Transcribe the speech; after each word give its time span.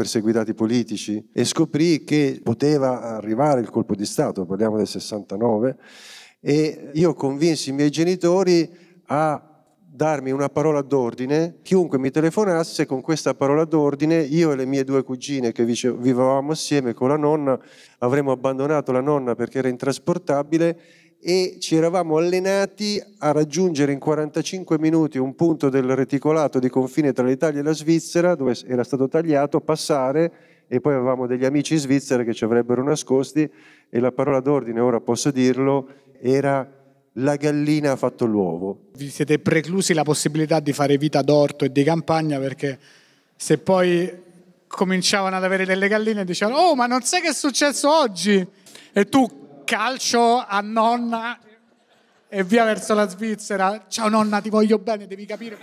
perseguitati 0.00 0.54
politici 0.54 1.28
e 1.30 1.44
scoprì 1.44 2.04
che 2.04 2.40
poteva 2.42 3.02
arrivare 3.02 3.60
il 3.60 3.68
colpo 3.68 3.94
di 3.94 4.06
Stato, 4.06 4.46
parliamo 4.46 4.78
del 4.78 4.86
69, 4.86 5.76
e 6.40 6.90
io 6.94 7.12
convinsi 7.12 7.68
i 7.68 7.74
miei 7.74 7.90
genitori 7.90 8.66
a 9.08 9.46
darmi 9.76 10.30
una 10.30 10.48
parola 10.48 10.80
d'ordine, 10.80 11.58
chiunque 11.60 11.98
mi 11.98 12.10
telefonasse 12.10 12.86
con 12.86 13.02
questa 13.02 13.34
parola 13.34 13.66
d'ordine, 13.66 14.22
io 14.22 14.52
e 14.52 14.56
le 14.56 14.64
mie 14.64 14.84
due 14.84 15.02
cugine 15.02 15.52
che 15.52 15.66
vivevamo 15.66 16.52
assieme 16.52 16.94
con 16.94 17.08
la 17.08 17.18
nonna, 17.18 17.60
avremmo 17.98 18.32
abbandonato 18.32 18.92
la 18.92 19.02
nonna 19.02 19.34
perché 19.34 19.58
era 19.58 19.68
intrasportabile 19.68 20.80
e 21.22 21.56
ci 21.58 21.76
eravamo 21.76 22.16
allenati 22.16 23.02
a 23.18 23.32
raggiungere 23.32 23.92
in 23.92 23.98
45 23.98 24.78
minuti 24.78 25.18
un 25.18 25.34
punto 25.34 25.68
del 25.68 25.94
reticolato 25.94 26.58
di 26.58 26.70
confine 26.70 27.12
tra 27.12 27.26
l'Italia 27.26 27.60
e 27.60 27.62
la 27.62 27.74
Svizzera 27.74 28.34
dove 28.34 28.56
era 28.66 28.82
stato 28.84 29.06
tagliato, 29.06 29.60
passare 29.60 30.32
e 30.66 30.80
poi 30.80 30.94
avevamo 30.94 31.26
degli 31.26 31.44
amici 31.44 31.74
in 31.74 31.80
Svizzera 31.80 32.22
che 32.22 32.32
ci 32.32 32.44
avrebbero 32.44 32.82
nascosti 32.82 33.48
e 33.90 34.00
la 34.00 34.12
parola 34.12 34.40
d'ordine, 34.40 34.80
ora 34.80 35.00
posso 35.00 35.30
dirlo, 35.30 35.88
era 36.20 36.66
la 37.14 37.36
gallina 37.36 37.92
ha 37.92 37.96
fatto 37.96 38.24
l'uovo. 38.24 38.88
Vi 38.96 39.10
siete 39.10 39.38
preclusi 39.40 39.92
la 39.92 40.04
possibilità 40.04 40.60
di 40.60 40.72
fare 40.72 40.96
vita 40.96 41.22
d'orto 41.22 41.64
e 41.64 41.72
di 41.72 41.82
campagna 41.82 42.38
perché 42.38 42.78
se 43.36 43.58
poi 43.58 44.10
cominciavano 44.66 45.36
ad 45.36 45.44
avere 45.44 45.66
delle 45.66 45.88
galline 45.88 46.24
dicevano 46.24 46.58
oh 46.58 46.74
ma 46.76 46.86
non 46.86 47.02
sai 47.02 47.20
che 47.20 47.28
è 47.28 47.34
successo 47.34 47.92
oggi? 47.92 48.46
E 48.92 49.08
tu 49.08 49.39
calcio 49.70 50.44
a 50.44 50.60
nonna 50.60 51.38
e 52.28 52.42
via 52.42 52.64
verso 52.64 52.92
la 52.92 53.06
Svizzera. 53.06 53.84
Ciao 53.86 54.08
nonna, 54.08 54.40
ti 54.40 54.50
voglio 54.50 54.78
bene, 54.78 55.06
devi 55.06 55.24
capire. 55.24 55.58